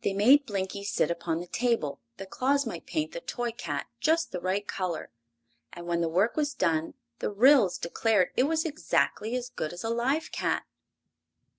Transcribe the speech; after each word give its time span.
They 0.00 0.14
made 0.14 0.46
Blinkie 0.46 0.82
sit 0.82 1.10
upon 1.10 1.38
the 1.38 1.46
table, 1.46 2.00
that 2.16 2.30
Claus 2.30 2.64
might 2.64 2.86
paint 2.86 3.12
the 3.12 3.20
toy 3.20 3.50
cat 3.52 3.86
just 4.00 4.32
the 4.32 4.40
right 4.40 4.66
color, 4.66 5.10
and 5.74 5.86
when 5.86 6.00
the 6.00 6.08
work 6.08 6.36
was 6.38 6.54
done 6.54 6.94
the 7.18 7.30
Ryls 7.30 7.76
declared 7.76 8.30
it 8.34 8.44
was 8.44 8.64
exactly 8.64 9.36
as 9.36 9.50
good 9.50 9.74
as 9.74 9.84
a 9.84 9.90
live 9.90 10.30
cat. 10.32 10.64